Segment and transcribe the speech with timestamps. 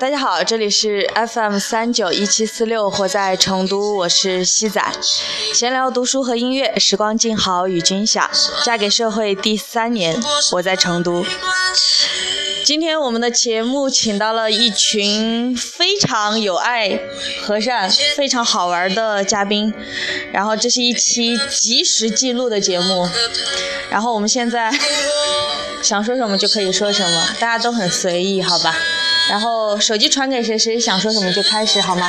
[0.00, 4.82] 大家好，这里是 FM 三九一七四六，活在成都，我是西仔。
[5.54, 8.28] 闲聊读书和音乐，时光静好与君享。
[8.64, 10.20] 嫁给社会第三年，
[10.50, 11.24] 我在成都。
[12.64, 16.98] 今天我们的节目请到了一群非常有爱、
[17.44, 19.72] 和善、非常好玩的嘉宾，
[20.32, 23.08] 然后这是一期即时记录的节目，
[23.88, 24.72] 然后我们现在
[25.82, 28.74] 想说什么就可以说什么，大家都很随意，好吧？
[29.28, 32.08] 然后手机传给谁，谁想说什么就开始，好吗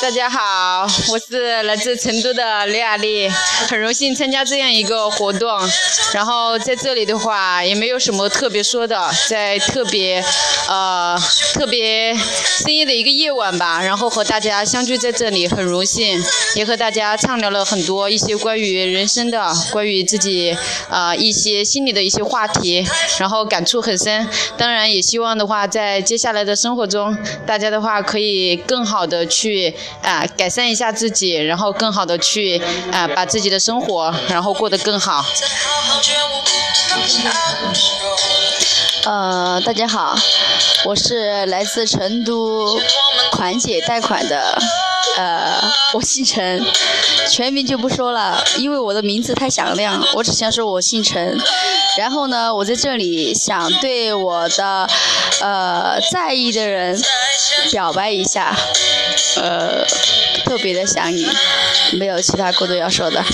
[0.00, 3.28] 大家好，我是来自成都的刘亚丽，
[3.68, 5.60] 很荣幸参加这样一个活动。
[6.14, 10.24] 然后在这里的话，也没有什么特别说的，在特别
[10.66, 11.14] 呃
[11.52, 16.18] 特别深夜的一个夜晚吧，然后和大家相聚在这里，很荣幸，
[16.54, 20.56] 也和大家畅聊了很多一些关于人生的、关于自己
[20.88, 22.86] 啊一些心里的一些话题，
[23.18, 24.26] 然后感触很深。
[24.56, 27.14] 当然，也希望的话，在接下来的生活中，
[27.46, 29.26] 大家的话可以更好的。
[29.26, 32.60] 去啊，改善一下自己，然后更好的去
[32.92, 35.24] 啊，把自己的生活然后过得更好。
[39.04, 40.16] 呃，大家好，
[40.84, 42.80] 我是来自成都
[43.32, 44.56] 款姐贷款的，
[45.16, 45.60] 呃，
[45.94, 46.64] 我姓陈，
[47.28, 51.36] 全名就不说了，因为我的名字太响亮，我只想说我姓陈。
[51.98, 54.88] 然后呢，我在这里想对我的
[55.40, 56.98] 呃在意的人
[57.70, 58.56] 表白一下，
[59.36, 59.84] 呃，
[60.44, 61.26] 特别的想你，
[61.98, 63.24] 没有其他过多要说的。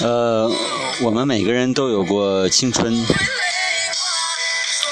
[0.00, 0.50] 呃，
[1.02, 3.06] 我们每个人都有过青春，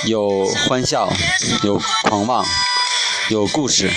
[0.04, 1.12] 有欢笑，
[1.62, 2.44] 有狂妄，
[3.28, 3.90] 有故事。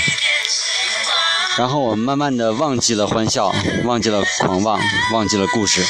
[1.57, 4.79] 然后我们慢慢的忘记了欢笑，忘记了狂妄，
[5.13, 5.85] 忘记了故事。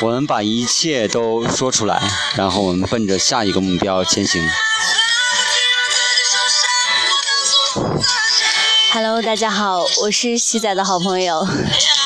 [0.00, 2.00] 我们把一切都说出来，
[2.36, 4.46] 然后我们奔着下一个目标前行。
[8.96, 11.46] Hello，大家好，我是西仔的好朋友，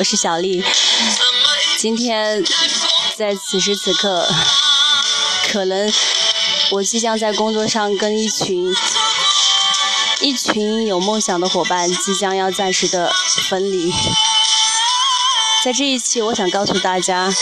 [0.01, 0.61] 我是小丽。
[1.78, 2.43] 今天
[3.17, 4.28] 在此时此刻，
[5.53, 5.89] 可能
[6.73, 8.75] 我即将在工作上跟一群。
[10.21, 13.12] 一群有梦想的伙伴即将要暂时的
[13.49, 13.93] 分离，
[15.65, 17.33] 在这一期，我想告诉大家，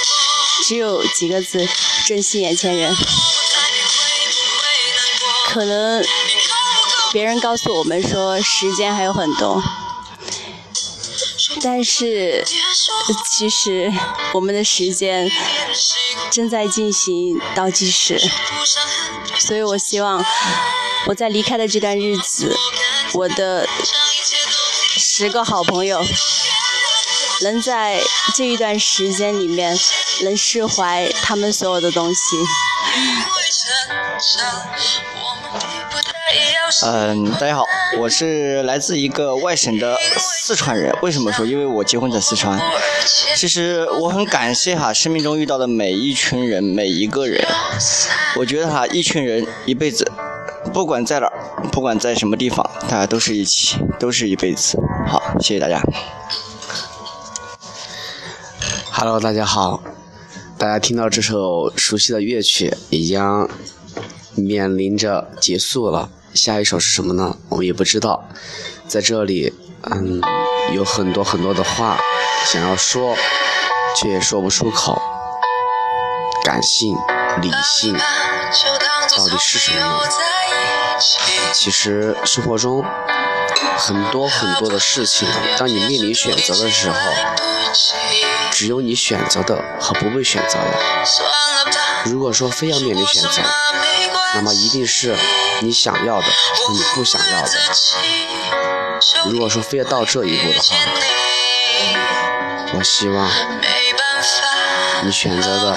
[0.67, 1.67] 只有几个字：
[2.07, 2.95] 珍惜眼前人。
[5.47, 6.05] 可能
[7.13, 9.63] 别人告诉我们说时间还有很多，
[11.63, 12.45] 但是
[13.31, 13.93] 其实
[14.35, 15.31] 我们的时间
[16.31, 18.21] 正在进行倒计时，
[19.39, 20.25] 所以我希望。
[21.07, 22.55] 我在离开的这段日子，
[23.13, 23.67] 我的
[24.99, 26.05] 十个好朋友
[27.41, 28.03] 能在
[28.35, 29.79] 这一段时间里面
[30.23, 32.37] 能释怀他们所有的东西。
[36.85, 37.65] 嗯，大家好，
[37.99, 40.95] 我是来自一个外省的四川人。
[41.01, 41.47] 为什么说？
[41.47, 42.61] 因为我结婚在四川。
[43.35, 47.43] 其实我很感谢哈，生命中遇到的每一群人，每一个人。
[48.37, 50.13] 我觉得哈，一群人一辈子。
[50.75, 51.33] 不管在哪，
[51.73, 54.79] 不管在什么地方，大家都是一起，都是一辈子。
[55.07, 55.83] 好，谢谢大家。
[58.93, 59.83] Hello，大家好，
[60.59, 63.49] 大家听到这首熟悉的乐曲，已经
[64.35, 66.11] 面临着结束了。
[66.39, 67.37] 下一首是什么呢？
[67.49, 68.29] 我们也不知道。
[68.87, 70.21] 在这里，嗯，
[70.73, 71.99] 有很多很多的话
[72.47, 73.17] 想要说，
[73.97, 75.03] 却也说不出口。
[76.45, 76.97] 感性、
[77.43, 77.93] 理性，
[79.17, 79.99] 到底是什么呢？
[81.53, 82.85] 其实生活中
[83.77, 85.29] 很多很多的事情，
[85.59, 86.97] 当你面临选择的时候，
[88.53, 90.73] 只有你选择的和不被选择的。
[92.07, 93.43] 如果说非要面临选择，
[94.35, 95.15] 那么一定是
[95.61, 97.51] 你想要的和你不想要的。
[99.27, 100.77] 如果说非要到这一步的话，
[102.75, 103.31] 我希望
[105.05, 105.77] 你选择的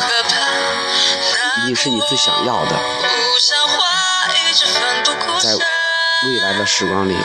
[1.64, 2.80] 一定是你最想要的。
[5.40, 5.56] 在
[6.28, 7.16] 未来的时光里，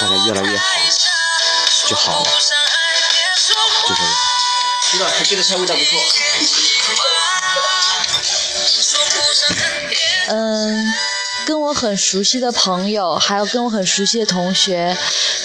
[0.00, 0.64] 大家越来越好
[1.86, 2.24] 就好了，
[3.88, 4.12] 就这样。
[4.90, 5.98] 知道，这个菜味道不错。
[10.28, 10.94] 嗯，
[11.52, 14.96] 跟我很熟悉的朋友，还有跟我很熟悉的同学，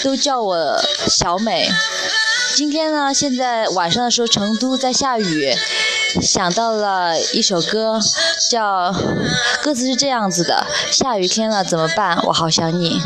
[0.02, 1.70] 都叫我小美。
[2.54, 5.54] 今天呢，现在晚上的时候，成都在下雨。
[6.22, 8.00] 想到了一首歌，
[8.48, 8.90] 叫
[9.62, 12.18] 歌词是这样子的：下雨天了怎么办？
[12.24, 13.02] 我好想你。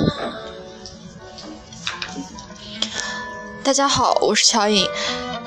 [3.64, 4.86] 大家好，我是乔颖。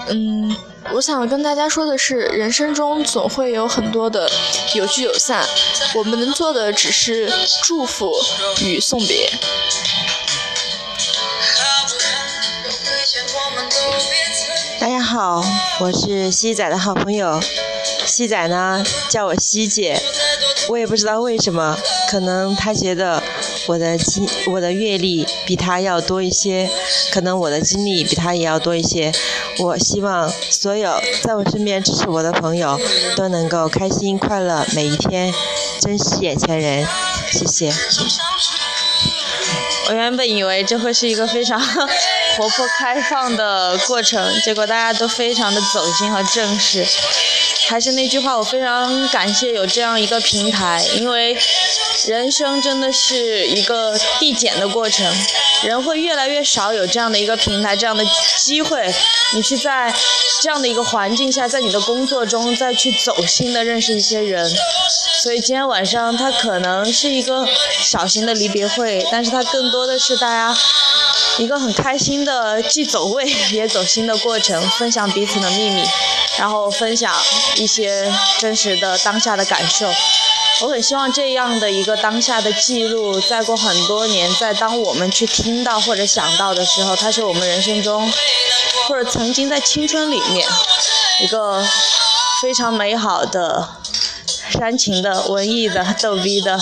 [0.10, 0.54] 嗯，
[0.94, 4.30] 我想跟大家说的是，人生中总会有很多的
[4.76, 5.46] 有聚有散，
[5.96, 7.32] 我们能做的只是
[7.64, 8.14] 祝福
[8.64, 9.30] 与送别。
[14.80, 15.44] 大家好，
[15.80, 17.42] 我是西仔的好朋友，
[18.06, 20.00] 西仔呢叫我西姐，
[20.70, 21.78] 我也不知道为什么，
[22.10, 23.22] 可能他觉得。
[23.68, 26.70] 我的经我的阅历比他要多一些，
[27.12, 29.12] 可能我的经历比他也要多一些。
[29.60, 32.80] 我希望所有在我身边支持我的朋友
[33.16, 35.34] 都能够开心快乐每一天，
[35.80, 36.86] 珍惜眼前人。
[37.32, 37.72] 谢谢。
[39.88, 41.60] 我原本以为这会是一个非常
[42.38, 46.86] 活泼开放的过程，结果大家都非常的走心和正式。
[47.68, 51.36] 还是那句话，我非常感谢有这样一个平台，因为
[52.08, 55.06] 人生真的是一个递减的过程，
[55.66, 58.06] 人会越来越少有这样的一个平台，这样的
[58.40, 58.94] 机会，
[59.34, 59.92] 你去在
[60.42, 64.48] 这样的一个环境下，在你的工作中再去走心的认识一些人。
[65.24, 67.48] 所以今天晚上它可能是一个
[67.82, 70.56] 小型的离别会，但是它更多的是大家
[71.40, 75.84] 一个很开心的既走位也走心的过程，分享彼此的秘密。
[76.38, 77.16] 然后分享
[77.56, 79.90] 一些真实的当下的感受，
[80.62, 88.12] 我很希望这样的一个当下的记录，再过很多年，在当我们去听到或者想到的时候，它是我们人生中，
[88.88, 90.48] 或者曾经在青春里面，
[91.22, 91.62] 一个
[92.42, 93.68] 非常美好的、
[94.52, 96.58] 煽情的、文艺的、逗逼的，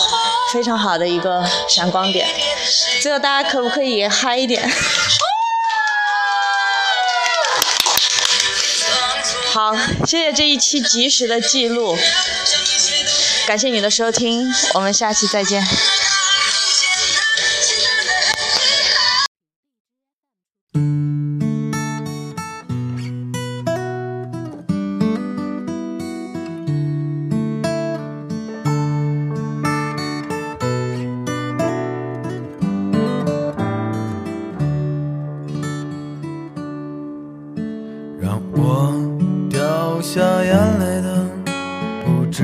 [0.52, 2.28] 非常好的一个闪光点。
[3.02, 4.68] 最后大家可不可以嗨一点？
[9.54, 9.76] 好，
[10.08, 11.96] 谢谢这一期及时的记录，
[13.46, 15.64] 感谢你的收听，我们下期再见。
[40.02, 41.26] 下眼泪的
[42.06, 42.44] 不知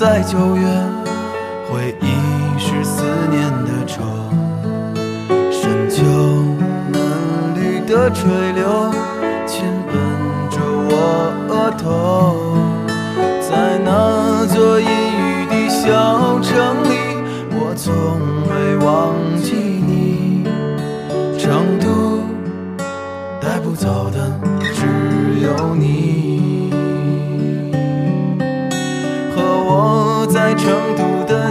[0.00, 0.66] 在九月，
[1.70, 2.06] 回忆
[2.58, 4.00] 是思念的愁。
[5.52, 6.02] 深秋，
[6.90, 8.90] 嫩绿的垂柳
[9.46, 9.94] 亲吻
[10.48, 10.56] 着
[10.88, 10.94] 我
[11.50, 12.49] 额头。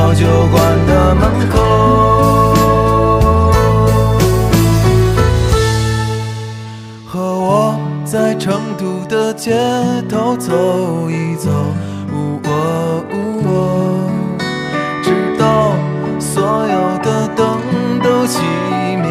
[0.00, 1.60] 小酒馆的门口。
[7.06, 9.52] 和我在成都的街
[10.08, 11.50] 头走一走，
[12.14, 13.14] 呜哦呜
[13.44, 14.08] 哦，
[15.02, 15.74] 直到
[16.18, 17.60] 所有的灯
[18.02, 18.40] 都熄
[19.02, 19.06] 灭。